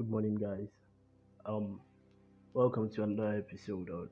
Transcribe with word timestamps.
Good 0.00 0.08
morning, 0.08 0.36
guys. 0.36 0.68
Um, 1.44 1.78
welcome 2.54 2.88
to 2.92 3.02
another 3.02 3.36
episode 3.36 3.90
of 3.90 4.08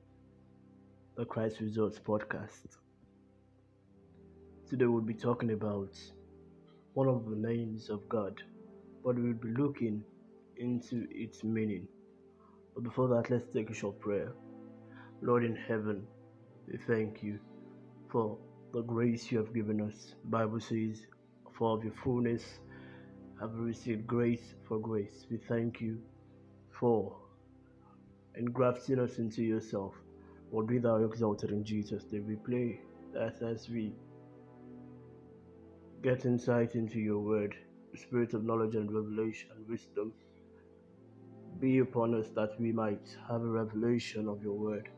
the 1.17 1.25
Christ 1.25 1.61
Results 1.61 1.97
Podcast. 1.97 2.77
Today 4.69 4.85
we'll 4.85 5.01
be 5.01 5.15
talking 5.15 5.51
about 5.51 5.97
one 6.93 7.07
of 7.07 7.27
the 7.27 7.35
names 7.35 7.89
of 7.89 8.07
God, 8.07 8.39
but 9.03 9.15
we'll 9.15 9.33
be 9.33 9.47
looking 9.47 10.03
into 10.57 11.07
its 11.09 11.43
meaning. 11.43 11.87
But 12.75 12.83
before 12.83 13.07
that, 13.07 13.31
let's 13.31 13.51
take 13.51 13.71
a 13.71 13.73
short 13.73 13.99
prayer. 13.99 14.31
Lord 15.23 15.43
in 15.43 15.55
heaven, 15.55 16.05
we 16.71 16.77
thank 16.85 17.23
you 17.23 17.39
for 18.11 18.37
the 18.73 18.83
grace 18.83 19.31
you 19.31 19.39
have 19.39 19.55
given 19.55 19.81
us. 19.81 20.13
Bible 20.25 20.59
says, 20.59 21.07
"For 21.57 21.75
of 21.75 21.83
your 21.83 21.95
fullness 22.03 22.59
have 23.39 23.53
received 23.55 24.07
grace 24.07 24.55
for 24.67 24.79
grace." 24.79 25.25
We 25.29 25.37
thank 25.37 25.81
you 25.81 26.01
for 26.79 27.15
engrafting 28.35 28.99
us 28.99 29.19
into 29.19 29.43
yourself. 29.43 29.95
Lord, 30.51 30.67
be 30.67 30.77
thou 30.79 31.03
exalted 31.03 31.51
in 31.51 31.63
Jesus' 31.63 32.11
name. 32.11 32.27
We 32.27 32.35
pray 32.35 32.81
that 33.13 33.41
as 33.41 33.69
we 33.69 33.93
get 36.01 36.25
insight 36.25 36.75
into 36.75 36.99
your 36.99 37.19
word, 37.19 37.55
the 37.91 37.97
spirit 37.97 38.33
of 38.33 38.43
knowledge 38.43 38.75
and 38.75 38.91
revelation 38.91 39.49
and 39.55 39.67
wisdom 39.67 40.13
be 41.59 41.79
upon 41.79 42.13
us 42.15 42.29
that 42.29 42.59
we 42.59 42.71
might 42.71 43.17
have 43.27 43.41
a 43.41 43.47
revelation 43.47 44.27
of 44.27 44.41
your 44.41 44.53
word 44.53 44.89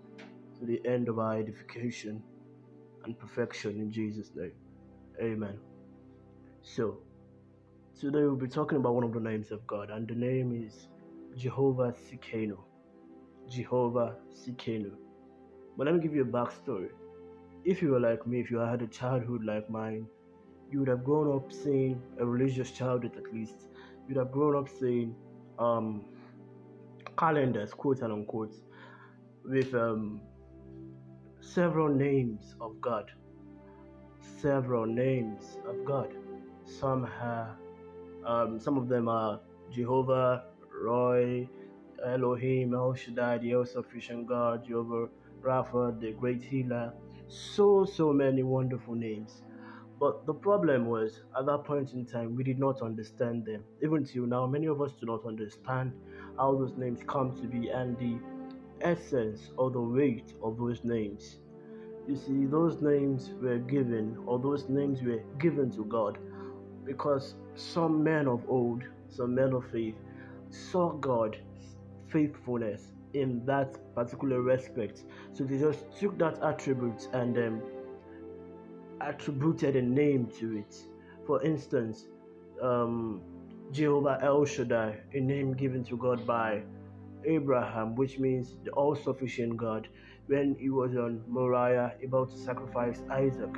to 0.59 0.65
the 0.65 0.79
end 0.85 1.09
of 1.09 1.17
our 1.17 1.37
edification 1.37 2.21
and 3.03 3.17
perfection 3.17 3.71
in 3.77 3.91
Jesus' 3.91 4.31
name. 4.35 4.53
Amen. 5.19 5.57
So, 6.61 6.99
today 8.01 8.23
we'll 8.23 8.35
be 8.35 8.47
talking 8.47 8.79
about 8.79 8.95
one 8.95 9.03
of 9.03 9.13
the 9.13 9.19
names 9.19 9.51
of 9.51 9.67
God, 9.67 9.91
and 9.91 10.07
the 10.07 10.15
name 10.15 10.51
is 10.65 10.87
Jehovah 11.37 11.93
Tsidkenu. 11.93 12.57
Jehovah 13.47 14.15
Tsidkenu. 14.33 14.93
But 15.77 15.85
let 15.85 15.93
me 15.93 16.01
give 16.01 16.15
you 16.15 16.23
a 16.23 16.25
backstory. 16.25 16.89
If 17.63 17.79
you 17.79 17.91
were 17.91 17.99
like 17.99 18.25
me, 18.25 18.39
if 18.39 18.49
you 18.49 18.57
had 18.57 18.81
a 18.81 18.87
childhood 18.87 19.43
like 19.45 19.69
mine, 19.69 20.07
you 20.71 20.79
would 20.79 20.87
have 20.87 21.03
grown 21.03 21.31
up 21.35 21.53
seeing 21.53 22.01
a 22.19 22.25
religious 22.25 22.71
childhood 22.71 23.11
at 23.17 23.31
least. 23.31 23.67
You'd 24.07 24.17
have 24.17 24.31
grown 24.31 24.55
up 24.55 24.67
seeing 24.67 25.15
um, 25.59 26.03
calendars, 27.19 27.71
quote 27.71 27.99
and 27.99 28.11
unquote, 28.11 28.55
with 29.45 29.75
um, 29.75 30.21
several 31.39 31.87
names 31.87 32.55
of 32.59 32.81
God. 32.81 33.11
Several 34.41 34.87
names 34.87 35.59
of 35.67 35.85
God. 35.85 36.15
Some 36.65 37.05
have, 37.05 37.60
um, 38.25 38.59
some 38.59 38.77
of 38.77 38.87
them 38.87 39.07
are 39.07 39.39
Jehovah, 39.71 40.43
Roy, 40.83 41.47
Elohim, 42.05 42.73
El 42.73 42.93
Shaddai, 42.93 43.37
the 43.39 43.55
all 43.55 43.65
sufficient 43.65 44.27
God, 44.27 44.65
Jehovah 44.65 45.07
Rapha, 45.41 45.99
the 45.99 46.11
great 46.11 46.43
healer. 46.43 46.93
So, 47.27 47.85
so 47.85 48.11
many 48.11 48.43
wonderful 48.43 48.95
names. 48.95 49.43
But 49.99 50.25
the 50.25 50.33
problem 50.33 50.87
was, 50.87 51.21
at 51.37 51.45
that 51.45 51.63
point 51.63 51.93
in 51.93 52.05
time, 52.05 52.35
we 52.35 52.43
did 52.43 52.59
not 52.59 52.81
understand 52.81 53.45
them. 53.45 53.63
Even 53.83 54.03
till 54.03 54.25
now, 54.25 54.47
many 54.47 54.65
of 54.65 54.81
us 54.81 54.93
do 54.99 55.05
not 55.05 55.25
understand 55.25 55.93
how 56.37 56.55
those 56.55 56.75
names 56.75 56.99
come 57.05 57.35
to 57.39 57.47
be 57.47 57.69
and 57.69 57.97
the 57.97 58.17
essence 58.81 59.51
or 59.57 59.69
the 59.69 59.79
weight 59.79 60.33
of 60.43 60.57
those 60.57 60.83
names. 60.83 61.37
You 62.07 62.15
see, 62.15 62.45
those 62.45 62.81
names 62.81 63.29
were 63.41 63.59
given, 63.59 64.17
or 64.25 64.39
those 64.39 64.67
names 64.69 65.03
were 65.03 65.21
given 65.39 65.69
to 65.71 65.85
God 65.85 66.17
because 66.83 67.35
some 67.55 68.03
men 68.03 68.27
of 68.27 68.43
old, 68.49 68.83
some 69.09 69.35
men 69.35 69.53
of 69.53 69.65
faith, 69.71 69.95
saw 70.49 70.91
God's 70.93 71.37
faithfulness 72.07 72.91
in 73.13 73.45
that 73.45 73.77
particular 73.95 74.41
respect. 74.41 75.03
So 75.33 75.43
they 75.43 75.59
just 75.59 75.85
took 75.99 76.17
that 76.19 76.41
attribute 76.43 77.07
and 77.13 77.37
um, 77.37 77.61
attributed 79.01 79.75
a 79.75 79.81
name 79.81 80.27
to 80.39 80.57
it. 80.57 80.75
For 81.25 81.41
instance, 81.43 82.05
um, 82.61 83.21
Jehovah 83.71 84.19
El 84.21 84.45
Shaddai, 84.45 84.97
a 85.13 85.19
name 85.19 85.53
given 85.53 85.83
to 85.85 85.97
God 85.97 86.25
by 86.25 86.61
Abraham, 87.25 87.95
which 87.95 88.19
means 88.19 88.55
the 88.63 88.71
all 88.71 88.95
sufficient 88.95 89.57
God, 89.57 89.87
when 90.27 90.55
he 90.59 90.69
was 90.69 90.91
on 90.95 91.23
Moriah 91.27 91.93
about 92.05 92.31
to 92.31 92.37
sacrifice 92.37 93.01
Isaac. 93.09 93.49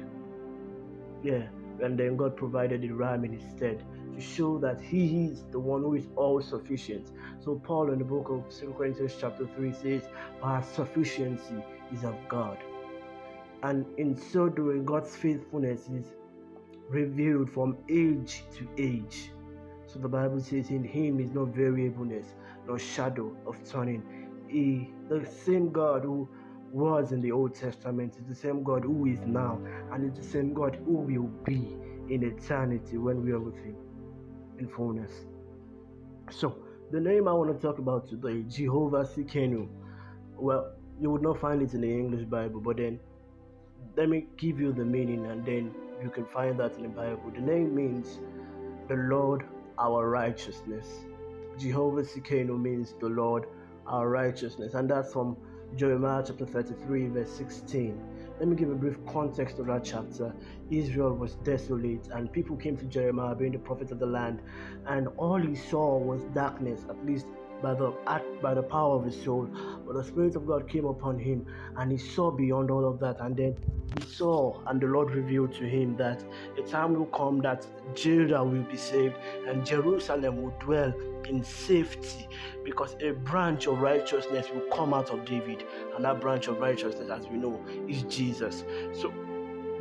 Yeah, 1.23 1.47
and 1.81 1.97
then 1.97 2.15
God 2.15 2.35
provided 2.35 2.83
a 2.83 2.93
ram 2.93 3.25
in 3.25 3.33
his 3.33 3.43
stead 3.55 3.83
to 4.15 4.21
show 4.21 4.57
that 4.59 4.79
he 4.81 5.25
is 5.25 5.43
the 5.51 5.59
one 5.59 5.81
who 5.81 5.95
is 5.95 6.07
all 6.15 6.41
sufficient. 6.41 7.11
So 7.39 7.55
Paul 7.55 7.91
in 7.91 7.99
the 7.99 8.05
book 8.05 8.29
of 8.29 8.49
2 8.57 8.75
Corinthians 8.77 9.15
chapter 9.19 9.47
3 9.55 9.73
says, 9.73 10.03
Our 10.41 10.63
sufficiency 10.63 11.63
is 11.91 12.03
of 12.03 12.15
God. 12.29 12.57
And 13.63 13.85
in 13.97 14.15
so 14.15 14.49
doing, 14.49 14.85
God's 14.85 15.15
faithfulness 15.15 15.87
is 15.89 16.11
revealed 16.89 17.49
from 17.49 17.77
age 17.89 18.43
to 18.57 18.67
age. 18.77 19.31
So 19.87 19.99
the 19.99 20.07
Bible 20.07 20.41
says, 20.41 20.69
In 20.69 20.83
him 20.83 21.19
is 21.19 21.31
no 21.31 21.45
variableness, 21.45 22.27
no 22.67 22.77
shadow 22.77 23.35
of 23.45 23.57
turning. 23.69 24.03
He, 24.47 24.93
the 25.09 25.25
same 25.25 25.71
God 25.71 26.03
who 26.03 26.27
was 26.73 27.11
in 27.11 27.21
the 27.21 27.31
Old 27.31 27.53
Testament 27.53 28.15
is 28.19 28.25
the 28.27 28.35
same 28.35 28.63
God 28.63 28.83
who 28.83 29.05
is 29.05 29.19
now, 29.25 29.61
and 29.91 30.03
it's 30.03 30.17
the 30.17 30.31
same 30.31 30.53
God 30.53 30.79
who 30.85 30.93
will 30.93 31.29
be 31.45 31.77
in 32.09 32.23
eternity 32.23 32.97
when 32.97 33.23
we 33.23 33.31
are 33.31 33.39
with 33.39 33.55
Him 33.57 33.75
in 34.57 34.67
fullness. 34.67 35.11
So, 36.31 36.57
the 36.91 36.99
name 36.99 37.27
I 37.27 37.33
want 37.33 37.53
to 37.53 37.67
talk 37.67 37.77
about 37.77 38.07
today, 38.09 38.43
Jehovah 38.49 39.03
Tsidkenu. 39.03 39.67
Well, 40.35 40.73
you 40.99 41.11
would 41.11 41.21
not 41.21 41.39
find 41.39 41.61
it 41.61 41.73
in 41.75 41.81
the 41.81 41.91
English 41.91 42.25
Bible, 42.25 42.59
but 42.59 42.77
then 42.77 42.99
let 43.95 44.09
me 44.09 44.25
give 44.37 44.59
you 44.59 44.73
the 44.73 44.85
meaning 44.85 45.27
and 45.27 45.45
then 45.45 45.71
you 46.01 46.09
can 46.09 46.25
find 46.25 46.59
that 46.59 46.75
in 46.75 46.83
the 46.83 46.89
Bible. 46.89 47.31
The 47.35 47.41
name 47.41 47.75
means 47.75 48.19
the 48.87 48.95
Lord 48.95 49.45
our 49.77 50.09
righteousness. 50.09 50.87
Jehovah 51.59 52.01
Tsidkenu 52.01 52.59
means 52.59 52.95
the 52.99 53.09
Lord 53.09 53.45
our 53.85 54.09
righteousness, 54.09 54.73
and 54.73 54.89
that's 54.89 55.13
from 55.13 55.37
Jeremiah 55.75 56.23
chapter 56.25 56.45
33, 56.45 57.07
verse 57.07 57.31
16. 57.31 57.99
Let 58.39 58.47
me 58.47 58.55
give 58.55 58.69
a 58.69 58.75
brief 58.75 58.97
context 59.07 59.59
of 59.59 59.67
that 59.67 59.83
chapter. 59.83 60.33
Israel 60.69 61.13
was 61.15 61.35
desolate, 61.43 62.07
and 62.11 62.31
people 62.31 62.55
came 62.57 62.77
to 62.77 62.85
Jeremiah, 62.85 63.35
being 63.35 63.51
the 63.53 63.59
prophet 63.59 63.91
of 63.91 63.99
the 63.99 64.05
land, 64.05 64.41
and 64.87 65.07
all 65.17 65.37
he 65.39 65.55
saw 65.55 65.97
was 65.97 66.23
darkness, 66.35 66.85
at 66.89 67.05
least 67.05 67.27
by 67.61 67.73
the 67.73 67.91
by 68.41 68.53
the 68.53 68.63
power 68.63 68.95
of 68.97 69.05
his 69.05 69.21
soul. 69.23 69.47
But 69.85 69.93
the 69.95 70.03
Spirit 70.03 70.35
of 70.35 70.45
God 70.45 70.67
came 70.69 70.85
upon 70.85 71.19
him, 71.19 71.45
and 71.77 71.91
he 71.91 71.97
saw 71.97 72.31
beyond 72.31 72.69
all 72.69 72.85
of 72.87 72.99
that. 72.99 73.19
And 73.19 73.35
then 73.35 73.55
he 73.82 73.82
saw, 74.17 74.59
and 74.67 74.79
the 74.79 74.87
Lord 74.87 75.11
revealed 75.11 75.53
to 75.53 75.63
him 75.63 75.95
that 75.97 76.23
a 76.57 76.61
time 76.61 76.93
will 76.93 77.07
come 77.07 77.39
that 77.41 77.65
Judah 77.95 78.43
will 78.43 78.63
be 78.63 78.77
saved, 78.77 79.15
and 79.47 79.65
Jerusalem 79.65 80.41
will 80.41 80.53
dwell 80.59 80.93
in 81.27 81.43
safety, 81.43 82.27
because 82.63 82.95
a 83.01 83.11
branch 83.11 83.67
of 83.67 83.79
righteousness 83.79 84.47
will 84.53 84.67
come 84.75 84.93
out 84.93 85.09
of 85.09 85.25
David, 85.25 85.65
and 85.95 86.05
that 86.05 86.21
branch 86.21 86.47
of 86.47 86.59
righteousness, 86.59 87.09
as 87.09 87.27
we 87.27 87.37
know, 87.37 87.59
is 87.87 88.03
Jesus. 88.03 88.63
So 88.93 89.13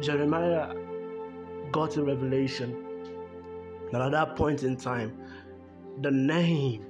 Jeremiah 0.01 0.75
got 1.71 1.97
a 1.97 2.03
revelation 2.03 2.77
that 3.91 4.01
at 4.01 4.13
that 4.13 4.37
point 4.37 4.63
in 4.63 4.77
time, 4.77 5.17
the 6.01 6.11
name 6.11 6.87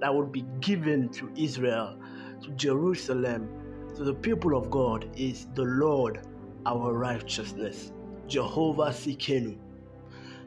that 0.00 0.14
would 0.14 0.30
be 0.30 0.44
given 0.60 1.08
to 1.08 1.30
Israel, 1.36 1.98
to 2.42 2.50
Jerusalem, 2.50 3.48
to 3.96 4.04
the 4.04 4.12
people 4.14 4.56
of 4.56 4.70
God 4.70 5.08
is 5.16 5.46
the 5.54 5.62
Lord 5.62 6.20
our 6.66 6.92
righteousness, 6.92 7.92
Jehovah 8.26 8.90
Tsidkenu. 8.90 9.56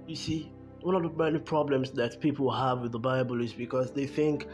You 0.06 0.16
see, 0.16 0.52
one 0.82 0.96
of 0.96 1.04
the 1.04 1.10
many 1.10 1.40
problems 1.40 1.92
that 1.92 2.20
people 2.20 2.52
have 2.52 2.82
with 2.82 2.92
the 2.92 3.00
Bible 3.00 3.42
is 3.42 3.54
because 3.54 3.92
they 3.92 4.06
think 4.06 4.48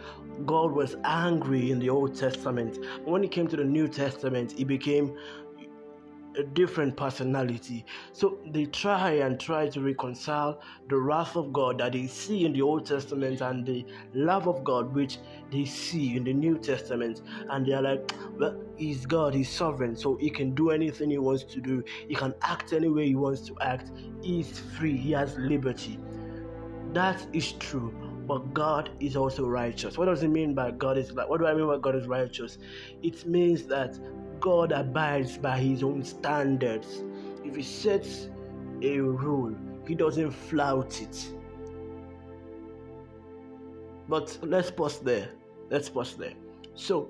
God 0.45 0.71
was 0.71 0.95
angry 1.03 1.71
in 1.71 1.79
the 1.79 1.89
Old 1.89 2.15
Testament. 2.15 2.77
When 3.03 3.23
it 3.23 3.31
came 3.31 3.47
to 3.47 3.57
the 3.57 3.63
New 3.63 3.87
Testament, 3.87 4.51
he 4.51 4.63
became 4.63 5.17
a 6.37 6.43
different 6.43 6.95
personality. 6.97 7.85
So 8.11 8.39
they 8.47 8.65
try 8.65 9.11
and 9.11 9.39
try 9.39 9.67
to 9.69 9.81
reconcile 9.81 10.61
the 10.89 10.97
wrath 10.97 11.35
of 11.35 11.53
God 11.53 11.79
that 11.79 11.93
they 11.93 12.07
see 12.07 12.45
in 12.45 12.53
the 12.53 12.61
Old 12.61 12.85
Testament 12.85 13.41
and 13.41 13.65
the 13.65 13.85
love 14.13 14.47
of 14.47 14.63
God 14.63 14.93
which 14.93 15.19
they 15.51 15.65
see 15.65 16.17
in 16.17 16.23
the 16.23 16.33
New 16.33 16.57
Testament. 16.57 17.21
And 17.49 17.65
they 17.65 17.73
are 17.73 17.81
like, 17.81 18.11
well, 18.37 18.61
He's 18.77 19.05
God, 19.05 19.33
He's 19.33 19.49
sovereign, 19.49 19.95
so 19.95 20.15
He 20.15 20.29
can 20.29 20.53
do 20.55 20.71
anything 20.71 21.09
He 21.09 21.17
wants 21.17 21.43
to 21.43 21.61
do. 21.61 21.83
He 22.07 22.15
can 22.15 22.33
act 22.41 22.73
any 22.73 22.89
way 22.89 23.07
He 23.07 23.15
wants 23.15 23.41
to 23.47 23.55
act. 23.61 23.91
He's 24.21 24.59
free, 24.59 24.97
He 24.97 25.11
has 25.11 25.37
liberty. 25.37 25.99
That 26.93 27.25
is 27.33 27.53
true. 27.53 27.93
But 28.27 28.55
God 28.55 28.89
is 28.99 29.15
also 29.15 29.45
righteous. 29.45 29.99
What 29.99 30.05
does 30.05 30.23
it 30.23 30.29
mean 30.29 30.55
by 30.55 30.71
God 30.71 30.97
is 30.97 31.11
like? 31.11 31.29
What 31.29 31.39
do 31.39 31.45
I 31.45 31.53
mean 31.53 31.67
by 31.67 31.77
God 31.77 31.95
is 31.95 32.07
righteous? 32.07 32.57
It 33.03 33.23
means 33.27 33.63
that 33.67 33.99
God 34.39 34.71
abides 34.71 35.37
by 35.37 35.59
his 35.59 35.83
own 35.83 36.03
standards. 36.03 37.01
If 37.43 37.55
he 37.55 37.63
sets 37.63 38.29
a 38.81 38.99
rule, 38.99 39.55
he 39.87 39.95
doesn't 39.95 40.31
flout 40.31 41.01
it. 41.01 41.27
But 44.07 44.37
let's 44.43 44.71
pause 44.71 44.99
there. 44.99 45.29
Let's 45.69 45.89
pause 45.89 46.15
there. 46.15 46.33
So 46.75 47.09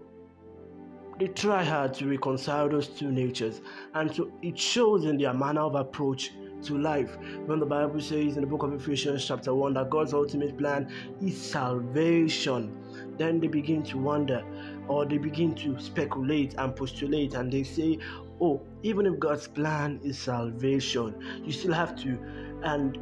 they 1.19 1.27
try 1.27 1.63
hard 1.63 1.94
to 1.95 2.07
reconcile 2.07 2.69
those 2.69 2.88
two 2.88 3.12
natures, 3.12 3.62
and 3.94 4.13
so 4.13 4.31
it 4.42 4.57
shows 4.57 5.06
in 5.06 5.18
their 5.18 5.33
manner 5.33 5.62
of 5.62 5.75
approach 5.75 6.31
to 6.66 6.78
life. 6.78 7.18
When 7.46 7.60
the 7.60 7.66
Bible 7.66 8.02
says 8.02 8.36
in 8.36 8.42
the 8.42 8.48
book 8.48 8.64
of 8.64 8.74
Ephesians, 8.74 9.26
chapter 9.26 9.54
1, 9.54 9.74
that 9.76 9.90
God's 9.90 10.14
ultimate 10.14 10.58
plan 10.58 10.92
is 11.22 11.40
salvation, 11.40 12.78
then 13.18 13.40
they 13.40 13.48
begin 13.48 13.84
to 13.84 13.98
wonder 13.98 14.44
or 14.88 15.06
they 15.06 15.18
begin 15.18 15.56
to 15.56 15.80
speculate 15.80 16.56
and 16.58 16.76
postulate 16.76 17.34
and 17.34 17.52
they 17.52 17.64
say, 17.64 18.00
Oh, 18.42 18.62
even 18.84 19.06
if 19.06 19.18
God's 19.20 19.48
plan 19.48 20.00
is 20.04 20.18
salvation, 20.20 21.16
you 21.44 21.52
still 21.52 21.74
have 21.74 21.96
to. 21.98 22.18
And 22.64 22.98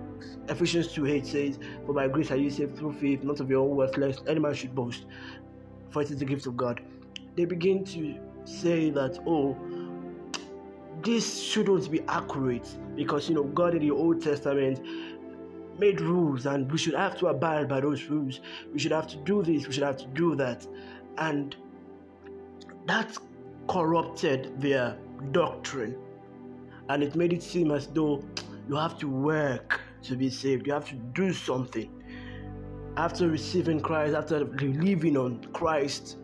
Ephesians 0.48 0.94
2 0.94 1.08
8 1.08 1.26
says, 1.26 1.60
For 1.86 1.94
by 1.94 2.08
grace 2.08 2.32
are 2.32 2.36
you 2.36 2.50
saved 2.50 2.78
through 2.78 2.94
faith, 2.94 3.24
not 3.24 3.40
of 3.40 3.50
your 3.50 3.68
own 3.68 3.76
works, 3.76 3.98
lest 3.98 4.24
any 4.28 4.40
man 4.40 4.54
should 4.54 4.76
boast, 4.76 5.06
for 5.90 6.02
it 6.02 6.12
is 6.12 6.20
the 6.20 6.26
gift 6.26 6.46
of 6.46 6.56
God. 6.56 6.82
They 7.36 7.46
begin 7.46 7.84
to 7.86 8.16
say 8.46 8.92
that, 8.92 9.20
Oh, 9.26 9.58
this 11.04 11.42
shouldn't 11.42 11.92
be 11.92 12.02
accurate 12.08 12.68
because 12.96 13.28
you 13.30 13.36
know 13.36 13.44
God 13.44 13.76
in 13.76 13.82
the 13.82 13.92
Old 13.92 14.22
Testament 14.22 14.80
made 15.78 16.00
rules 16.02 16.46
and 16.46 16.72
we 16.72 16.78
should 16.78 16.94
have 16.94 17.18
to 17.20 17.28
abide 17.28 17.68
by 17.68 17.82
those 17.82 18.04
rules. 18.06 18.40
We 18.72 18.80
should 18.80 18.92
have 18.92 19.08
to 19.08 19.18
do 19.18 19.44
this, 19.44 19.68
we 19.68 19.74
should 19.74 19.84
have 19.84 19.98
to 19.98 20.08
do 20.08 20.36
that. 20.36 20.66
And 21.18 21.56
that 22.86 23.18
corrupted 23.68 24.60
their 24.60 24.98
doctrine 25.32 25.98
and 26.90 27.04
it 27.04 27.16
made 27.16 27.34
it 27.34 27.44
seem 27.44 27.72
as 27.72 27.88
though 27.88 28.24
you 28.68 28.76
have 28.76 28.98
to 29.00 29.08
work 29.08 29.82
to 30.04 30.16
be 30.16 30.30
saved, 30.30 30.68
you 30.68 30.74
have 30.74 30.88
to 30.90 30.96
do 30.96 31.34
something. 31.34 31.90
After 32.98 33.28
receiving 33.28 33.80
Christ, 33.80 34.16
after 34.16 34.46
believing 34.46 35.18
on 35.18 35.44
Christ, 35.54 36.18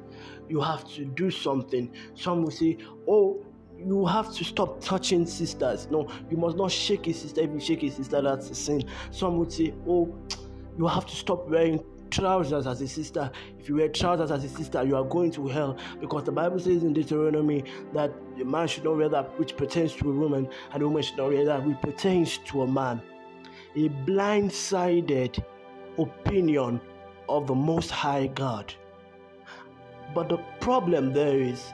you 0.47 0.61
have 0.61 0.87
to 0.95 1.05
do 1.05 1.31
something. 1.31 1.91
Some 2.15 2.43
will 2.43 2.51
say, 2.51 2.77
Oh, 3.07 3.43
you 3.85 4.05
have 4.05 4.33
to 4.35 4.43
stop 4.43 4.81
touching 4.81 5.25
sisters. 5.25 5.87
No, 5.89 6.07
you 6.29 6.37
must 6.37 6.57
not 6.57 6.71
shake 6.71 7.07
a 7.07 7.13
sister. 7.13 7.41
If 7.41 7.51
you 7.51 7.59
shake 7.59 7.83
a 7.83 7.89
sister, 7.89 8.21
that's 8.21 8.49
a 8.49 8.55
sin. 8.55 8.83
Some 9.11 9.37
would 9.37 9.51
say, 9.51 9.73
Oh, 9.87 10.13
you 10.77 10.87
have 10.87 11.05
to 11.05 11.15
stop 11.15 11.47
wearing 11.49 11.83
trousers 12.09 12.67
as 12.67 12.81
a 12.81 12.87
sister. 12.87 13.31
If 13.59 13.69
you 13.69 13.75
wear 13.75 13.89
trousers 13.89 14.31
as 14.31 14.43
a 14.43 14.49
sister, 14.49 14.83
you 14.83 14.95
are 14.95 15.03
going 15.03 15.31
to 15.31 15.47
hell 15.47 15.77
because 15.99 16.23
the 16.23 16.31
Bible 16.31 16.59
says 16.59 16.83
in 16.83 16.93
Deuteronomy 16.93 17.63
that 17.93 18.11
a 18.39 18.45
man 18.45 18.67
should 18.67 18.83
not 18.83 18.97
wear 18.97 19.09
that 19.09 19.37
which 19.39 19.55
pertains 19.55 19.93
to 19.95 20.09
a 20.09 20.13
woman, 20.13 20.49
and 20.73 20.83
a 20.83 20.87
woman 20.87 21.03
should 21.03 21.17
not 21.17 21.29
wear 21.29 21.45
that 21.45 21.65
which 21.65 21.79
pertains 21.81 22.39
to 22.45 22.63
a 22.63 22.67
man. 22.67 23.01
A 23.75 23.89
blindsided 23.89 25.43
opinion 25.97 26.81
of 27.27 27.47
the 27.47 27.55
Most 27.55 27.91
High 27.91 28.27
God. 28.27 28.73
But 30.15 30.29
the 30.29 30.37
problem 30.59 31.13
there 31.13 31.39
is 31.39 31.71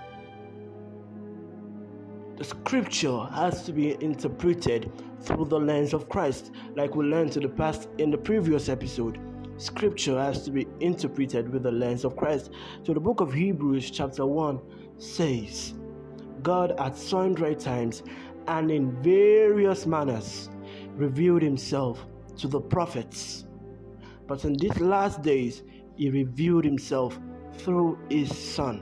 the 2.38 2.44
scripture 2.44 3.26
has 3.32 3.64
to 3.64 3.72
be 3.72 3.96
interpreted 4.04 4.92
through 5.22 5.46
the 5.46 5.60
lens 5.60 5.94
of 5.94 6.10
Christ, 6.10 6.52
like 6.76 6.96
we 6.96 7.06
learned 7.06 7.38
in 7.38 7.44
the 7.44 7.50
past 7.50 7.88
in 7.98 8.12
the 8.12 8.18
previous 8.18 8.68
episode. 8.68 9.20
Scripture 9.58 10.20
has 10.20 10.44
to 10.44 10.52
be 10.52 10.68
interpreted 10.82 11.50
with 11.50 11.64
the 11.64 11.72
lens 11.72 12.04
of 12.04 12.18
Christ. 12.18 12.52
So 12.84 12.94
the 12.94 13.00
book 13.00 13.22
of 13.22 13.32
Hebrews, 13.32 13.90
chapter 13.90 14.26
1, 14.26 14.60
says, 14.98 15.74
God 16.42 16.74
at 16.78 16.98
sundry 16.98 17.56
times 17.56 18.04
and 18.48 18.70
in 18.70 19.02
various 19.02 19.86
manners 19.86 20.50
revealed 20.96 21.42
himself 21.42 22.06
to 22.38 22.48
the 22.50 22.60
prophets. 22.60 23.46
But 24.28 24.44
in 24.44 24.54
these 24.54 24.80
last 24.80 25.22
days, 25.22 25.64
he 25.96 26.10
revealed 26.10 26.66
himself 26.66 27.18
through 27.54 27.98
his 28.10 28.36
Son. 28.38 28.80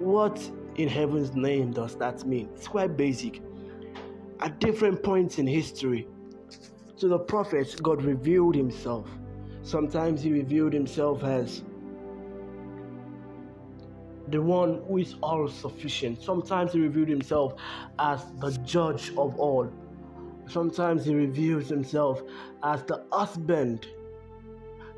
What 0.00 0.38
in 0.76 0.88
heaven's 0.88 1.34
name 1.34 1.72
does 1.72 1.96
that 1.96 2.26
mean? 2.26 2.48
It's 2.54 2.68
quite 2.68 2.96
basic. 2.96 3.40
At 4.40 4.60
different 4.60 5.02
points 5.02 5.38
in 5.38 5.46
history, 5.46 6.06
to 6.98 7.08
the 7.08 7.18
prophets, 7.18 7.74
God 7.74 8.02
revealed 8.02 8.54
himself. 8.54 9.08
Sometimes 9.62 10.22
he 10.22 10.32
revealed 10.32 10.72
himself 10.72 11.24
as 11.24 11.62
the 14.28 14.40
one 14.40 14.82
who 14.88 14.98
is 14.98 15.14
all 15.22 15.48
sufficient. 15.48 16.22
Sometimes 16.22 16.72
he 16.72 16.80
revealed 16.80 17.08
himself 17.08 17.54
as 17.98 18.24
the 18.40 18.50
judge 18.64 19.10
of 19.16 19.38
all. 19.38 19.70
Sometimes 20.48 21.04
he 21.04 21.14
reveals 21.14 21.68
himself 21.68 22.22
as 22.62 22.82
the 22.84 23.04
husband 23.12 23.88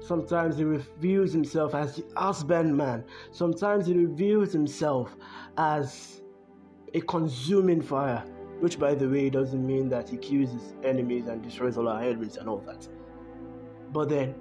Sometimes 0.01 0.57
he 0.57 0.65
reveals 0.65 1.33
himself 1.33 1.75
as 1.75 1.97
the 1.97 2.05
husbandman. 2.17 3.05
Sometimes 3.31 3.87
he 3.87 3.95
reveals 3.95 4.53
himself 4.53 5.17
as 5.57 6.23
a 6.95 7.01
consuming 7.03 7.83
fire, 7.83 8.25
which, 8.61 8.79
by 8.79 8.95
the 8.95 9.09
way, 9.09 9.29
doesn't 9.29 9.67
mean 9.67 9.89
that 9.89 10.09
he 10.09 10.17
kills 10.17 10.51
his 10.53 10.75
enemies 10.83 11.27
and 11.27 11.43
destroys 11.43 11.77
all 11.77 11.89
our 11.89 12.03
enemies 12.03 12.37
and 12.37 12.49
all 12.49 12.59
that. 12.59 12.89
But 13.93 14.09
then, 14.09 14.35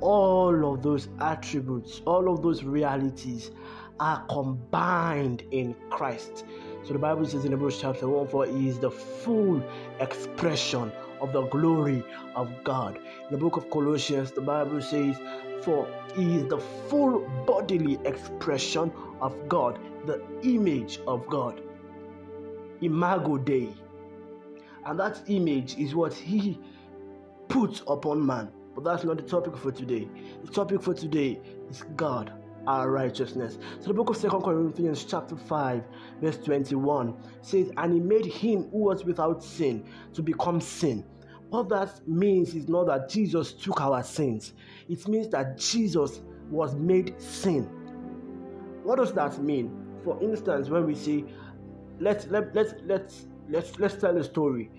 all 0.00 0.74
of 0.74 0.82
those 0.82 1.08
attributes, 1.20 2.02
all 2.06 2.32
of 2.32 2.42
those 2.42 2.64
realities 2.64 3.50
are 4.00 4.24
combined 4.26 5.44
in 5.50 5.74
Christ. 5.90 6.44
So 6.82 6.94
the 6.94 6.98
Bible 6.98 7.26
says 7.26 7.44
in 7.44 7.52
Hebrews 7.52 7.78
chapter 7.80 8.08
1 8.08 8.28
for 8.28 8.46
he 8.46 8.68
is 8.68 8.78
the 8.78 8.90
full 8.90 9.62
expression 10.00 10.90
of 11.20 11.32
the 11.32 11.42
glory 11.48 12.04
of 12.34 12.64
God. 12.64 12.96
In 12.96 13.30
the 13.30 13.38
book 13.38 13.56
of 13.56 13.70
Colossians, 13.70 14.32
the 14.32 14.40
Bible 14.40 14.80
says, 14.82 15.18
For 15.62 15.88
he 16.16 16.36
is 16.36 16.48
the 16.48 16.58
full 16.58 17.28
bodily 17.46 17.98
expression 18.04 18.92
of 19.20 19.48
God, 19.48 19.78
the 20.06 20.22
image 20.42 21.00
of 21.06 21.26
God. 21.28 21.62
Imago 22.80 23.38
Dei. 23.38 23.74
And 24.86 24.98
that 24.98 25.22
image 25.28 25.76
is 25.78 25.94
what 25.94 26.14
he 26.14 26.58
puts 27.48 27.82
upon 27.86 28.24
man. 28.24 28.50
But 28.74 28.84
that's 28.84 29.04
not 29.04 29.16
the 29.18 29.22
topic 29.22 29.56
for 29.56 29.72
today. 29.72 30.08
The 30.44 30.52
topic 30.52 30.82
for 30.82 30.94
today 30.94 31.40
is 31.68 31.82
God 31.96 32.32
our 32.70 32.90
righteousness. 32.90 33.58
So 33.80 33.88
the 33.88 33.94
book 33.94 34.10
of 34.10 34.16
Second 34.16 34.42
Corinthians 34.42 35.04
chapter 35.04 35.36
5 35.36 35.82
verse 36.20 36.38
21 36.38 37.14
says, 37.42 37.70
And 37.76 37.92
he 37.92 38.00
made 38.00 38.26
him 38.26 38.68
who 38.70 38.78
was 38.78 39.04
without 39.04 39.42
sin 39.42 39.84
to 40.14 40.22
become 40.22 40.60
sin. 40.60 41.04
What 41.48 41.68
that 41.70 42.06
means 42.06 42.54
is 42.54 42.68
not 42.68 42.86
that 42.86 43.08
Jesus 43.08 43.52
took 43.52 43.80
our 43.80 44.04
sins. 44.04 44.52
It 44.88 45.06
means 45.08 45.28
that 45.30 45.58
Jesus 45.58 46.20
was 46.48 46.76
made 46.76 47.20
sin. 47.20 47.64
What 48.84 48.96
does 48.96 49.12
that 49.14 49.42
mean? 49.42 49.76
For 50.04 50.20
instance, 50.22 50.68
when 50.68 50.86
we 50.86 50.94
say, 50.94 51.24
let's 51.98 52.26
let, 52.28 52.54
let's 52.54 52.74
let's 52.86 53.26
let's 53.48 53.78
let's 53.80 53.96
tell 53.96 54.16
a 54.16 54.22
story. 54.24 54.70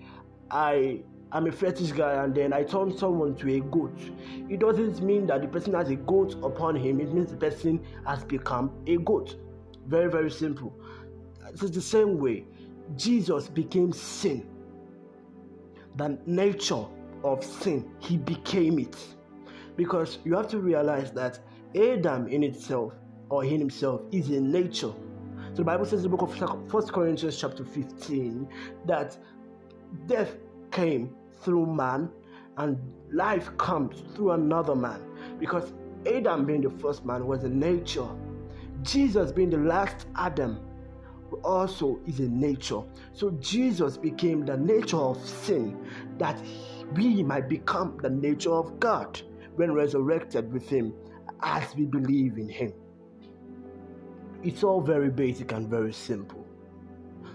I 0.50 1.02
I'm 1.34 1.46
a 1.46 1.52
fetish 1.52 1.92
guy 1.92 2.22
and 2.22 2.34
then 2.34 2.52
I 2.52 2.62
turn 2.62 2.96
someone 2.96 3.34
to 3.36 3.54
a 3.54 3.60
goat, 3.60 3.96
it 4.50 4.60
doesn't 4.60 5.00
mean 5.00 5.26
that 5.28 5.40
the 5.40 5.48
person 5.48 5.72
has 5.72 5.88
a 5.88 5.96
goat 5.96 6.34
upon 6.42 6.76
him, 6.76 7.00
it 7.00 7.12
means 7.12 7.30
the 7.30 7.38
person 7.38 7.82
has 8.06 8.22
become 8.22 8.70
a 8.86 8.98
goat. 8.98 9.36
Very, 9.86 10.10
very 10.10 10.30
simple. 10.30 10.74
It's 11.48 11.62
the 11.62 11.80
same 11.80 12.18
way 12.18 12.44
Jesus 12.96 13.48
became 13.48 13.92
sin. 13.92 14.46
The 15.96 16.18
nature 16.26 16.84
of 17.24 17.42
sin, 17.42 17.90
he 17.98 18.18
became 18.18 18.78
it. 18.78 18.96
Because 19.76 20.18
you 20.24 20.36
have 20.36 20.48
to 20.48 20.58
realize 20.58 21.12
that 21.12 21.38
Adam 21.74 22.28
in 22.28 22.42
itself 22.42 22.92
or 23.30 23.42
in 23.44 23.58
himself 23.58 24.02
is 24.12 24.28
a 24.28 24.40
nature. 24.40 24.92
So 25.52 25.56
the 25.56 25.64
Bible 25.64 25.86
says 25.86 26.04
in 26.04 26.10
the 26.10 26.16
book 26.16 26.22
of 26.22 26.70
First 26.70 26.92
Corinthians 26.92 27.38
chapter 27.38 27.64
15 27.64 28.46
that 28.86 29.16
death 30.06 30.36
came 30.70 31.14
through 31.42 31.66
man 31.66 32.10
and 32.56 32.78
life 33.12 33.56
comes 33.56 34.02
through 34.14 34.32
another 34.32 34.74
man. 34.74 35.00
Because 35.38 35.72
Adam 36.06 36.46
being 36.46 36.62
the 36.62 36.70
first 36.70 37.04
man 37.04 37.26
was 37.26 37.44
a 37.44 37.48
nature. 37.48 38.08
Jesus 38.82 39.32
being 39.32 39.50
the 39.50 39.58
last 39.58 40.06
Adam 40.16 40.60
also 41.44 41.98
is 42.06 42.20
a 42.20 42.28
nature. 42.28 42.82
So 43.12 43.30
Jesus 43.40 43.96
became 43.96 44.44
the 44.44 44.56
nature 44.56 44.98
of 44.98 45.24
sin 45.26 45.78
that 46.18 46.40
we 46.94 47.22
might 47.22 47.48
become 47.48 47.98
the 48.02 48.10
nature 48.10 48.52
of 48.52 48.78
God 48.78 49.20
when 49.56 49.72
resurrected 49.72 50.52
with 50.52 50.68
him 50.68 50.92
as 51.42 51.74
we 51.74 51.86
believe 51.86 52.38
in 52.38 52.48
him. 52.48 52.72
It's 54.42 54.62
all 54.64 54.80
very 54.80 55.08
basic 55.08 55.52
and 55.52 55.68
very 55.68 55.92
simple 55.92 56.41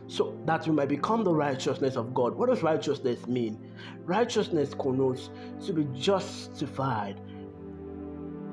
so 0.07 0.37
that 0.45 0.65
you 0.65 0.73
might 0.73 0.89
become 0.89 1.23
the 1.23 1.33
righteousness 1.33 1.95
of 1.95 2.13
God. 2.13 2.35
What 2.35 2.49
does 2.49 2.63
righteousness 2.63 3.27
mean? 3.27 3.59
Righteousness 4.05 4.73
connotes 4.73 5.29
to 5.65 5.73
be 5.73 5.85
justified, 5.93 7.19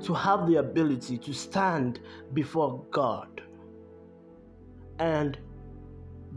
to 0.02 0.14
have 0.14 0.46
the 0.48 0.56
ability 0.56 1.18
to 1.18 1.32
stand 1.32 2.00
before 2.32 2.84
God. 2.90 3.40
And 4.98 5.38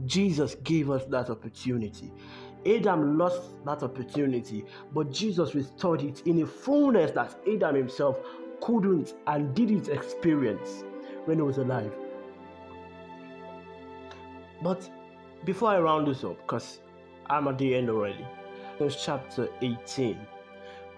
Jesus 0.05 0.55
gave 0.63 0.91
us 0.91 1.05
that 1.05 1.29
opportunity. 1.29 2.13
Adam 2.65 3.17
lost 3.17 3.41
that 3.65 3.81
opportunity, 3.81 4.65
but 4.93 5.11
Jesus 5.11 5.55
restored 5.55 6.01
it 6.01 6.21
in 6.27 6.41
a 6.41 6.45
fullness 6.45 7.11
that 7.11 7.35
Adam 7.51 7.75
himself 7.75 8.19
couldn't 8.61 9.13
and 9.27 9.55
didn't 9.55 9.87
experience 9.89 10.83
when 11.25 11.37
he 11.37 11.41
was 11.41 11.57
alive. 11.57 11.93
But 14.61 14.89
before 15.45 15.69
I 15.69 15.79
round 15.79 16.07
this 16.07 16.23
up, 16.23 16.37
because 16.37 16.79
I'm 17.29 17.47
at 17.47 17.57
the 17.57 17.75
end 17.75 17.89
already, 17.89 18.25
It's 18.79 19.03
chapter 19.03 19.49
18, 19.61 20.17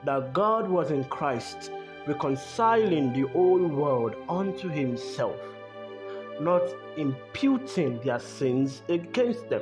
that 0.06 0.34
God 0.34 0.70
was 0.70 0.92
in 0.92 1.04
Christ 1.06 1.72
reconciling 2.08 3.14
the 3.14 3.32
old 3.34 3.72
world 3.72 4.16
unto 4.28 4.68
himself, 4.68 5.38
not 6.42 6.64
imputing 6.98 8.00
their 8.02 8.20
sins 8.20 8.82
against 8.90 9.50
them. 9.50 9.62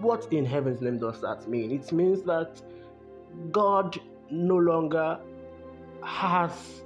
What 0.00 0.32
in 0.32 0.44
heaven's 0.46 0.80
name 0.80 0.98
does 0.98 1.20
that 1.20 1.48
mean? 1.48 1.70
It 1.72 1.92
means 1.92 2.22
that 2.22 2.62
God 3.50 3.98
no 4.30 4.56
longer 4.56 5.18
has 6.02 6.82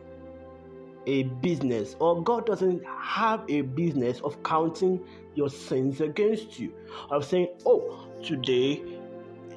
a 1.07 1.25
business, 1.25 1.95
or 2.01 2.23
God 2.23 2.47
doesn't 2.47 2.83
have 2.87 3.45
a 3.49 3.61
business 3.61 4.21
of 4.21 4.43
counting 4.43 5.01
your 5.35 5.49
sins 5.49 6.01
against 6.01 6.59
you. 6.59 6.73
Of 7.11 7.25
saying, 7.25 7.49
oh, 7.67 8.09
today 8.23 8.83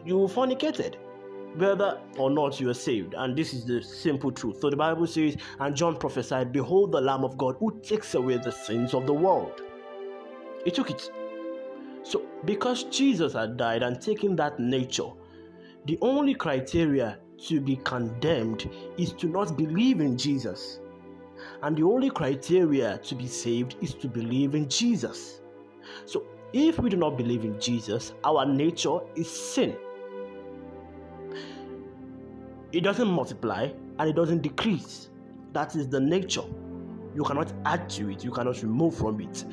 you 0.06 0.16
fornicated, 0.28 0.96
whether 1.56 2.00
or 2.18 2.30
not 2.30 2.60
you 2.60 2.70
are 2.70 2.74
saved. 2.74 3.14
And 3.16 3.36
this 3.36 3.54
is 3.54 3.66
the 3.66 3.82
simple 3.82 4.32
truth. 4.32 4.60
So 4.62 4.70
the 4.70 4.78
Bible 4.78 5.08
says, 5.08 5.38
and 5.60 5.76
John 5.76 5.98
prophesied, 5.98 6.52
Behold 6.52 6.92
the 6.92 7.02
Lamb 7.02 7.24
of 7.24 7.38
God 7.38 7.56
who 7.60 7.80
takes 7.82 8.16
away 8.16 8.38
the 8.38 8.52
sins 8.52 8.94
of 8.94 9.06
the 9.06 9.14
world. 9.14 9.62
He 10.64 10.72
took 10.72 10.90
it. 10.90 11.10
So, 12.04 12.26
because 12.46 12.84
Jesus 12.86 13.34
had 13.34 13.58
died 13.58 13.84
and 13.84 14.02
taken 14.02 14.36
that 14.38 14.60
nature, 14.60 15.10
the 15.86 15.98
only 16.02 16.34
criteria 16.36 17.20
to 17.48 17.62
be 17.62 17.78
condemned 17.78 18.70
is 18.98 19.14
to 19.14 19.28
not 19.28 19.58
believe 19.58 20.00
in 20.00 20.18
Jesus. 20.18 20.80
And 21.62 21.78
the 21.78 21.84
only 21.84 22.10
criteria 22.10 22.98
to 23.00 23.16
be 23.16 23.28
saved 23.28 23.76
is 23.82 23.94
to 23.96 24.08
believe 24.08 24.56
in 24.56 24.70
Jesus. 24.70 25.42
So, 26.06 26.24
if 26.54 26.80
we 26.80 26.90
do 26.90 26.98
not 26.98 27.18
believe 27.18 27.44
in 27.44 27.60
Jesus, 27.60 28.14
our 28.24 28.46
nature 28.46 29.00
is 29.16 29.30
sin. 29.30 29.76
It 32.72 32.82
doesn't 32.82 33.08
multiply 33.08 33.70
and 34.00 34.10
it 34.10 34.16
doesn't 34.16 34.42
decrease. 34.42 35.10
That 35.54 35.76
is 35.76 35.88
the 35.88 36.00
nature. 36.00 36.44
You 37.16 37.24
cannot 37.24 37.52
add 37.66 37.90
to 37.92 38.10
it, 38.10 38.24
you 38.24 38.32
cannot 38.32 38.62
remove 38.62 38.96
from 38.96 39.20
it. 39.22 39.46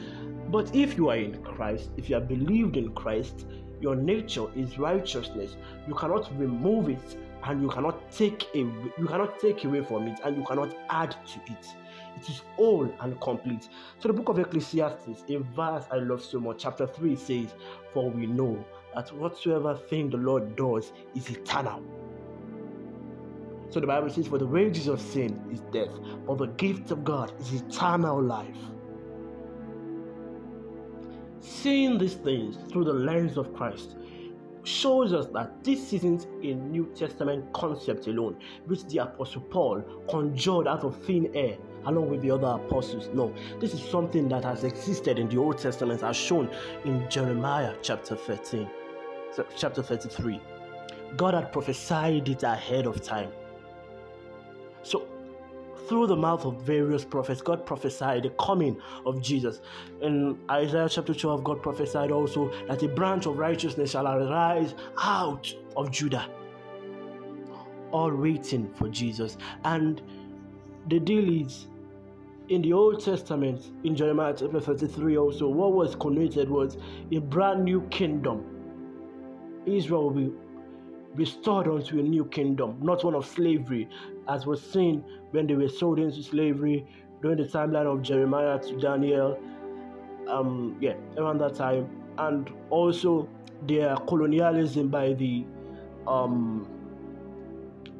But 0.50 0.74
if 0.74 0.96
you 0.96 1.08
are 1.10 1.16
in 1.16 1.42
Christ, 1.42 1.90
if 1.96 2.08
you 2.08 2.16
have 2.16 2.28
believed 2.28 2.76
in 2.76 2.92
Christ, 2.92 3.46
your 3.80 3.96
nature 3.96 4.46
is 4.54 4.78
righteousness. 4.78 5.56
You 5.88 5.94
cannot 5.94 6.30
remove 6.38 6.88
it 6.88 7.16
and 7.44 7.62
you 7.62 7.68
cannot 7.68 8.10
take 8.12 8.46
a, 8.54 8.58
you 8.58 9.06
cannot 9.08 9.38
take 9.38 9.64
away 9.64 9.82
from 9.82 10.06
it 10.06 10.18
and 10.24 10.36
you 10.36 10.44
cannot 10.44 10.74
add 10.90 11.10
to 11.10 11.52
it. 11.52 11.66
It 12.16 12.28
is 12.28 12.42
all 12.56 12.90
and 13.00 13.21
complete. 13.21 13.68
So 13.99 14.09
the 14.09 14.14
book 14.14 14.28
of 14.28 14.38
Ecclesiastes, 14.38 15.25
a 15.28 15.38
verse 15.38 15.85
I 15.90 15.97
love 15.97 16.23
so 16.23 16.40
much, 16.40 16.62
chapter 16.62 16.87
3 16.87 17.16
says, 17.16 17.54
For 17.92 18.11
we 18.11 18.26
know 18.26 18.64
that 18.94 19.12
whatsoever 19.14 19.76
thing 19.76 20.11
the 20.11 20.16
Lord 20.16 20.56
does 20.56 20.92
is 21.14 21.28
eternal. 21.28 21.83
So 23.71 23.80
the 23.80 23.87
Bible 23.87 24.09
says, 24.09 24.28
For 24.28 24.38
the 24.38 24.47
wages 24.47 24.87
of 24.87 25.00
sin 25.00 25.42
is 25.50 25.61
death, 25.73 25.90
but 26.26 26.38
the 26.38 26.47
gift 26.47 26.90
of 26.90 27.04
God 27.04 27.33
is 27.40 27.52
eternal 27.54 28.23
life. 28.23 28.56
Seeing 31.40 31.99
these 31.99 32.14
things 32.14 32.56
through 32.71 32.85
the 32.85 32.92
lens 32.92 33.37
of 33.37 33.52
Christ 33.54 33.97
shows 34.64 35.12
us 35.12 35.26
that 35.35 35.62
this 35.62 35.92
isn't 35.92 36.26
a 36.42 36.54
New 36.54 36.87
Testament 36.94 37.52
concept 37.52 38.06
alone, 38.06 38.37
which 38.66 38.85
the 38.87 38.99
Apostle 38.99 39.42
Paul 39.42 39.83
conjured 40.11 40.66
out 40.66 40.85
of 40.85 40.97
thin 41.04 41.30
air 41.35 41.56
along 41.87 42.09
with 42.09 42.23
the 42.23 42.30
other 42.30 42.47
apostles. 42.47 43.11
No, 43.12 43.33
this 43.61 43.75
is 43.75 43.83
something 43.83 44.28
that 44.30 44.42
has 44.44 44.64
existed 44.64 45.18
in 45.18 45.28
the 45.28 45.37
Old 45.37 45.59
Testament, 45.59 46.02
as 46.02 46.16
shown 46.16 46.50
in 46.85 47.09
Jeremiah 47.11 47.75
chapter 47.83 48.16
13, 48.16 48.68
chapter 49.56 49.83
33. 49.83 50.40
God 51.16 51.35
had 51.35 51.52
prophesied 51.52 52.28
it 52.28 52.42
ahead 52.42 52.87
of 52.87 53.02
time. 53.02 53.30
So, 54.83 55.06
through 55.86 56.06
the 56.06 56.16
mouth 56.16 56.44
of 56.44 56.62
various 56.62 57.04
prophets, 57.04 57.40
God 57.40 57.66
prophesied 57.66 58.22
the 58.24 58.30
coming 58.30 58.80
of 59.06 59.20
Jesus. 59.20 59.60
In 60.00 60.38
Isaiah 60.50 60.88
chapter 60.88 61.14
12, 61.14 61.44
God 61.44 61.62
prophesied 61.62 62.10
also 62.10 62.50
that 62.68 62.82
a 62.82 62.88
branch 62.88 63.26
of 63.26 63.38
righteousness 63.38 63.90
shall 63.92 64.06
arise 64.06 64.74
out 64.98 65.52
of 65.76 65.90
Judah. 65.90 66.28
All 67.90 68.14
waiting 68.14 68.72
for 68.74 68.88
Jesus. 68.88 69.36
And 69.64 70.02
the 70.88 71.00
deal 71.00 71.42
is 71.42 71.68
in 72.48 72.60
the 72.60 72.72
Old 72.72 73.02
Testament, 73.02 73.70
in 73.84 73.96
Jeremiah 73.96 74.34
chapter 74.36 74.60
33, 74.60 75.16
also, 75.16 75.48
what 75.48 75.72
was 75.72 75.94
connoted 75.96 76.50
was 76.50 76.76
a 77.10 77.18
brand 77.18 77.64
new 77.64 77.80
kingdom. 77.88 78.44
Israel 79.64 80.04
will 80.04 80.10
be 80.10 80.32
restored 81.14 81.68
unto 81.68 81.99
a 81.99 82.02
new 82.02 82.25
kingdom, 82.26 82.78
not 82.80 83.04
one 83.04 83.14
of 83.14 83.26
slavery, 83.26 83.88
as 84.28 84.47
was 84.47 84.62
seen 84.62 85.04
when 85.30 85.47
they 85.47 85.54
were 85.54 85.68
sold 85.68 85.99
into 85.99 86.23
slavery 86.23 86.87
during 87.23 87.38
the 87.38 87.44
timeline 87.44 87.87
of 87.87 88.02
Jeremiah 88.02 88.59
to 88.59 88.78
Daniel. 88.78 89.38
Um, 90.28 90.76
yeah, 90.80 90.94
around 91.18 91.38
that 91.38 91.54
time, 91.54 91.88
and 92.18 92.50
also 92.71 93.28
their 93.66 93.94
colonialism 93.97 94.88
by 94.88 95.12
the 95.12 95.44
um, 96.06 96.66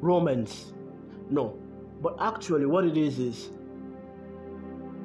Romans. 0.01 0.73
No, 1.29 1.57
but 2.01 2.15
actually, 2.19 2.65
what 2.65 2.85
it 2.85 2.97
is 2.97 3.19
is 3.19 3.49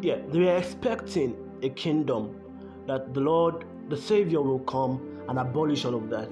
yeah, 0.03 0.17
they 0.31 0.41
were 0.41 0.57
expecting 0.57 1.37
a 1.63 1.69
kingdom 1.69 2.41
that 2.87 3.13
the 3.13 3.21
Lord, 3.21 3.65
the 3.89 3.97
Savior, 3.97 4.41
will 4.41 4.61
come 4.61 5.25
and 5.29 5.39
abolish 5.39 5.85
all 5.85 5.95
of 5.95 6.09
that. 6.11 6.31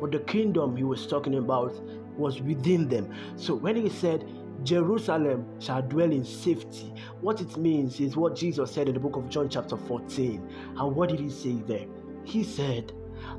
But 0.00 0.12
the 0.12 0.20
kingdom 0.20 0.76
he 0.76 0.84
was 0.84 1.06
talking 1.06 1.36
about 1.36 1.74
was 2.16 2.40
within 2.40 2.88
them. 2.88 3.12
So 3.36 3.54
when 3.54 3.76
he 3.76 3.88
said, 3.88 4.24
Jerusalem 4.62 5.46
shall 5.60 5.82
dwell 5.82 6.10
in 6.10 6.24
safety, 6.24 6.92
what 7.20 7.40
it 7.40 7.56
means 7.56 8.00
is 8.00 8.16
what 8.16 8.34
Jesus 8.34 8.70
said 8.70 8.88
in 8.88 8.94
the 8.94 9.00
book 9.00 9.16
of 9.16 9.28
John, 9.28 9.48
chapter 9.48 9.76
14. 9.76 10.48
And 10.78 10.96
what 10.96 11.10
did 11.10 11.20
he 11.20 11.30
say 11.30 11.54
there? 11.66 11.86
He 12.24 12.42
said, 12.42 12.92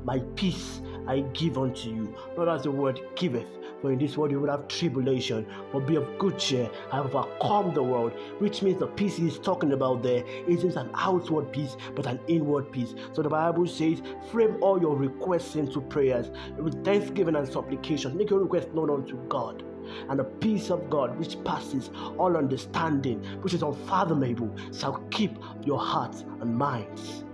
My 0.04 0.20
peace 0.36 0.80
I 1.06 1.20
give 1.32 1.58
unto 1.58 1.90
you, 1.90 2.14
not 2.36 2.48
as 2.48 2.62
the 2.62 2.70
word 2.70 3.00
giveth, 3.16 3.48
for 3.80 3.92
in 3.92 3.98
this 3.98 4.16
world 4.16 4.30
you 4.30 4.40
will 4.40 4.50
have 4.50 4.68
tribulation, 4.68 5.46
but 5.72 5.86
be 5.86 5.96
of 5.96 6.18
good 6.18 6.38
cheer. 6.38 6.70
I 6.92 6.96
have 6.96 7.14
overcome 7.14 7.74
the 7.74 7.82
world, 7.82 8.12
which 8.38 8.62
means 8.62 8.78
the 8.78 8.86
peace 8.86 9.16
he's 9.16 9.38
talking 9.38 9.72
about 9.72 10.02
there 10.02 10.24
isn't 10.46 10.76
an 10.76 10.90
outward 10.94 11.52
peace, 11.52 11.76
but 11.94 12.06
an 12.06 12.20
inward 12.28 12.72
peace. 12.72 12.94
So 13.12 13.22
the 13.22 13.28
Bible 13.28 13.66
says, 13.66 14.02
frame 14.30 14.56
all 14.62 14.80
your 14.80 14.96
requests 14.96 15.56
into 15.56 15.80
prayers 15.80 16.30
with 16.56 16.84
thanksgiving 16.84 17.36
and 17.36 17.48
supplication. 17.48 18.16
Make 18.16 18.30
your 18.30 18.40
request 18.40 18.74
known 18.74 18.90
unto 18.90 19.16
God 19.28 19.62
and 20.10 20.18
the 20.18 20.24
peace 20.24 20.70
of 20.70 20.90
God, 20.90 21.18
which 21.18 21.42
passes 21.44 21.90
all 22.18 22.36
understanding, 22.36 23.22
which 23.42 23.54
is 23.54 23.62
unfathomable, 23.62 24.54
shall 24.72 24.98
keep 25.10 25.38
your 25.64 25.78
hearts 25.78 26.24
and 26.40 26.56
minds. 26.56 27.24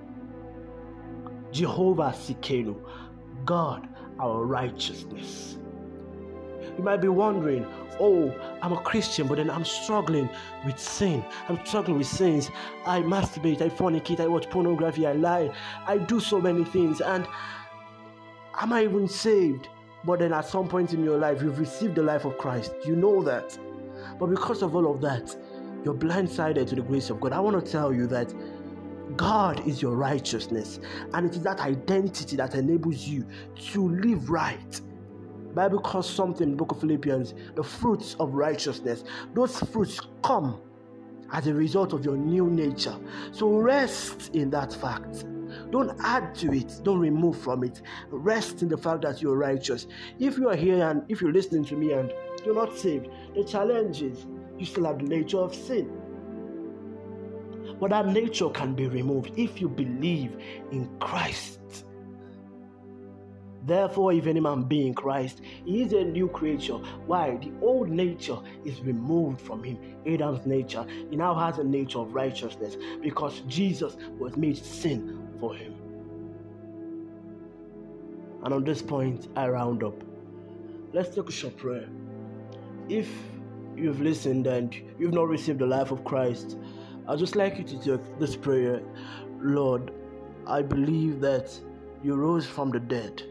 Jehovah 1.51 2.15
Tsidkenu, 2.17 2.77
God 3.45 3.89
our 4.19 4.45
righteousness. 4.45 5.59
You 6.77 6.85
might 6.85 7.01
be 7.01 7.09
wondering, 7.09 7.67
oh, 8.01 8.35
I'm 8.61 8.73
a 8.73 8.81
Christian, 8.81 9.27
but 9.29 9.37
then 9.37 9.51
I'm 9.51 9.65
struggling 9.65 10.29
with 10.65 10.79
sin. 10.79 11.25
I'm 11.49 11.65
struggling 11.65 11.99
with 11.99 12.07
sins. 12.07 12.51
I 12.85 13.01
masturbate, 13.01 13.61
I 13.63 13.69
fornicate, 13.69 14.21
I 14.21 14.27
watch 14.27 14.51
pornography, 14.51 15.07
I 15.07 15.13
lie, 15.13 15.55
I 15.87 15.99
do 15.99 16.21
so 16.21 16.41
many 16.41 16.65
things. 16.65 17.01
And 17.01 17.27
am 18.61 18.73
I 18.73 18.85
even 18.85 19.09
saved? 19.09 19.69
But 20.05 20.19
then 20.19 20.33
at 20.33 20.47
some 20.47 20.69
point 20.69 20.93
in 20.93 21.05
your 21.05 21.19
life, 21.19 21.41
you've 21.43 21.59
received 21.59 21.95
the 21.95 22.03
life 22.03 22.25
of 22.25 22.37
Christ. 22.39 22.75
You 22.85 22.97
know 22.97 23.23
that. 23.23 23.59
But 24.19 24.27
because 24.27 24.63
of 24.63 24.75
all 24.77 24.93
of 24.93 25.01
that, 25.01 25.35
you're 25.85 25.95
blindsided 25.95 26.67
to 26.69 26.75
the 26.75 26.83
grace 26.83 27.11
of 27.11 27.21
God. 27.21 27.33
I 27.33 27.41
want 27.41 27.65
to 27.65 27.71
tell 27.71 27.93
you 27.93 28.07
that 28.09 28.33
God 29.17 29.67
is 29.67 29.81
your 29.81 29.97
righteousness, 29.97 30.81
and 31.13 31.27
it 31.27 31.37
is 31.37 31.43
that 31.43 31.61
identity 31.61 32.37
that 32.37 32.55
enables 32.55 33.07
you 33.07 33.27
to 33.73 33.89
live 33.89 34.31
right. 34.31 34.81
Bible 35.55 35.81
calls 35.81 36.09
something 36.09 36.45
in 36.45 36.51
the 36.53 36.57
book 36.57 36.73
of 36.73 36.81
Philippians 36.81 37.35
the 37.55 37.63
fruits 37.63 38.17
of 38.19 38.35
righteousness. 38.35 39.05
Those 39.35 39.59
fruits 39.59 40.01
come 40.23 40.61
as 41.33 41.47
a 41.47 41.55
result 41.55 41.93
of 41.93 42.05
your 42.05 42.17
new 42.17 42.51
nature. 42.51 42.97
So 43.33 43.49
rest 43.49 44.35
in 44.35 44.51
that 44.51 44.73
fact. 44.73 45.25
Don't 45.71 45.97
add 46.01 46.35
to 46.37 46.53
it, 46.53 46.81
don't 46.83 46.99
remove 46.99 47.39
from 47.39 47.63
it. 47.65 47.83
Rest 48.11 48.63
in 48.63 48.69
the 48.69 48.77
fact 48.77 49.03
that 49.03 49.23
you're 49.23 49.37
righteous. 49.37 49.87
If 50.19 50.37
you 50.37 50.49
are 50.49 50.57
here 50.57 50.89
and 50.89 51.03
if 51.09 51.21
you're 51.21 51.33
listening 51.33 51.65
to 51.67 51.77
me 51.77 51.93
and 51.93 52.13
you're 52.45 52.55
not 52.55 52.77
saved, 52.77 53.09
the 53.35 53.45
challenge 53.45 54.03
is 54.03 54.27
you 54.59 54.67
still 54.67 54.85
have 54.85 54.99
the 54.99 55.05
nature 55.05 55.39
of 55.39 55.55
sin. 55.55 55.91
But 57.81 57.91
that 57.91 58.09
nature 58.09 58.49
can 58.51 58.75
be 58.75 58.87
removed 58.87 59.33
if 59.37 59.61
you 59.61 59.69
believe 59.69 60.37
in 60.71 60.89
Christ. 60.99 61.85
Therefore, 63.67 64.13
if 64.13 64.27
any 64.27 64.41
man 64.41 64.63
be 64.63 64.87
in 64.87 64.95
Christ, 64.95 65.41
he 65.65 65.83
is 65.83 65.93
a 65.93 66.05
new 66.05 66.29
creature. 66.29 66.75
Why? 67.07 67.37
The 67.37 67.53
old 67.63 67.89
nature 67.89 68.39
is 68.65 68.81
removed 68.81 69.41
from 69.41 69.65
him. 69.65 69.79
Adam's 70.07 70.45
nature. 70.45 70.85
He 71.11 71.17
now 71.17 71.35
has 71.35 71.59
a 71.59 71.65
nature 71.65 72.01
of 72.01 72.15
righteousness 72.15 72.77
because 73.03 73.41
Jesus 73.49 73.97
was 74.19 74.37
made 74.37 74.59
sin 74.59 75.29
for 75.41 75.55
him. 75.55 75.75
And 78.45 78.53
on 78.53 78.65
this 78.65 78.83
point, 78.83 79.29
I 79.37 79.49
round 79.49 79.83
up. 79.83 79.95
Let's 80.93 81.15
take 81.15 81.29
a 81.29 81.33
short 81.33 81.57
prayer. 81.57 81.89
If 82.89 83.09
you've 83.75 84.01
listened 84.01 84.47
and 84.47 84.75
you've 84.99 85.15
not 85.15 85.29
received 85.29 85.59
the 85.59 85.67
life 85.67 85.91
of 85.91 86.05
Christ, 86.05 86.59
I'd 87.09 87.19
just 87.19 87.35
like 87.37 87.59
you 87.59 87.65
to 87.65 87.79
take 87.79 88.19
this 88.19 88.37
prayer 88.37 88.83
Lord, 89.41 89.91
I 90.47 90.63
believe 90.63 91.21
that 91.21 91.59
you 92.03 92.15
rose 92.15 92.47
from 92.47 92.71
the 92.71 92.81
dead, 92.81 93.23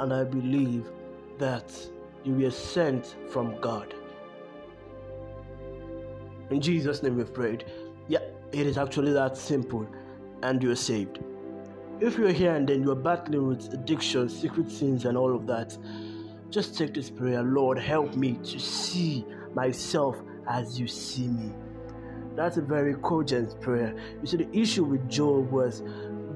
and 0.00 0.12
I 0.12 0.24
believe 0.24 0.90
that 1.38 1.72
you 2.24 2.34
were 2.34 2.50
sent 2.50 3.16
from 3.30 3.60
God. 3.60 3.94
In 6.50 6.60
Jesus' 6.60 7.02
name 7.02 7.16
we've 7.16 7.32
prayed. 7.32 7.64
Yeah, 8.08 8.20
it 8.52 8.66
is 8.66 8.76
actually 8.76 9.12
that 9.12 9.36
simple, 9.36 9.86
and 10.42 10.62
you're 10.62 10.74
saved. 10.74 11.20
If 12.00 12.16
you're 12.16 12.32
here 12.32 12.54
and 12.54 12.66
then 12.66 12.82
you're 12.82 12.96
battling 12.96 13.46
with 13.46 13.72
addiction, 13.74 14.28
secret 14.28 14.70
sins, 14.70 15.04
and 15.04 15.16
all 15.16 15.34
of 15.34 15.46
that, 15.46 15.76
just 16.48 16.76
take 16.76 16.94
this 16.94 17.10
prayer 17.10 17.42
Lord, 17.42 17.78
help 17.78 18.16
me 18.16 18.38
to 18.42 18.58
see 18.58 19.24
myself 19.54 20.16
as 20.48 20.80
you 20.80 20.88
see 20.88 21.28
me. 21.28 21.52
That's 22.34 22.56
a 22.56 22.62
very 22.62 22.94
cogent 22.94 23.60
prayer. 23.60 23.94
You 24.20 24.26
see, 24.26 24.38
the 24.38 24.58
issue 24.58 24.84
with 24.84 25.08
Job 25.08 25.50
was 25.50 25.82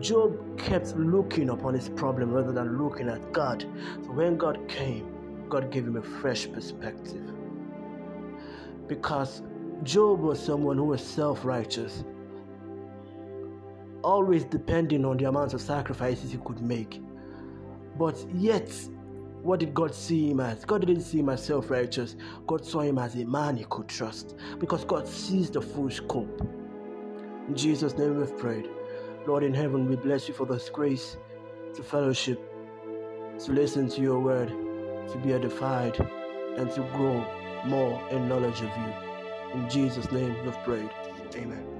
Job 0.04 0.58
kept 0.58 0.94
looking 0.96 1.48
upon 1.48 1.72
his 1.72 1.88
problem 1.88 2.30
rather 2.30 2.52
than 2.52 2.76
looking 2.76 3.08
at 3.08 3.32
God. 3.32 3.64
So 4.02 4.12
when 4.12 4.36
God 4.36 4.68
came, 4.68 5.08
God 5.48 5.70
gave 5.70 5.86
him 5.86 5.96
a 5.96 6.02
fresh 6.02 6.46
perspective. 6.52 7.22
Because 8.86 9.42
Job 9.82 10.20
was 10.20 10.38
someone 10.38 10.76
who 10.76 10.84
was 10.84 11.02
self 11.02 11.42
righteous 11.42 12.04
always 14.02 14.44
depending 14.44 15.06
on 15.06 15.16
the 15.16 15.24
amount 15.24 15.54
of 15.54 15.62
sacrifices 15.62 16.32
he 16.32 16.38
could 16.44 16.60
make. 16.60 17.00
But 17.98 18.22
yet, 18.34 18.70
what 19.42 19.60
did 19.60 19.72
God 19.72 19.94
see 19.94 20.30
him 20.32 20.40
as? 20.40 20.66
God 20.66 20.84
didn't 20.84 21.00
see 21.00 21.20
him 21.20 21.30
as 21.30 21.42
self 21.42 21.70
righteous. 21.70 22.16
God 22.46 22.62
saw 22.62 22.80
him 22.80 22.98
as 22.98 23.14
a 23.14 23.24
man 23.24 23.56
he 23.56 23.64
could 23.70 23.88
trust 23.88 24.36
because 24.58 24.84
God 24.84 25.08
sees 25.08 25.50
the 25.50 25.62
full 25.62 25.90
scope. 25.90 26.46
In 27.48 27.54
Jesus' 27.56 27.96
name 27.96 28.18
we've 28.18 28.36
prayed. 28.36 28.68
Lord 29.26 29.42
in 29.42 29.54
heaven, 29.54 29.88
we 29.88 29.96
bless 29.96 30.28
you 30.28 30.34
for 30.34 30.46
this 30.46 30.68
grace 30.68 31.16
to 31.74 31.82
fellowship, 31.82 32.40
to 33.44 33.52
listen 33.52 33.88
to 33.88 34.00
your 34.00 34.20
word, 34.20 34.48
to 34.48 35.18
be 35.22 35.32
edified, 35.32 35.98
and 36.56 36.70
to 36.72 36.80
grow 36.94 37.24
more 37.64 38.00
in 38.10 38.28
knowledge 38.28 38.60
of 38.60 38.70
you. 38.76 38.94
In 39.54 39.68
Jesus' 39.70 40.10
name 40.12 40.36
we've 40.44 40.58
prayed. 40.64 40.90
Amen. 41.36 41.73